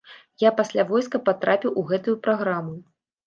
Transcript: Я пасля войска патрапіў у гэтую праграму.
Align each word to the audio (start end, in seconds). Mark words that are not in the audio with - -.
Я 0.43 0.51
пасля 0.59 0.85
войска 0.91 1.21
патрапіў 1.29 1.77
у 1.81 1.85
гэтую 1.91 2.15
праграму. 2.29 2.75